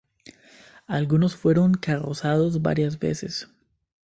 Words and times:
Algunos 0.87 1.35
fueron 1.35 1.75
carrozados 1.75 2.63
varias 2.63 2.97
veces. 2.97 3.47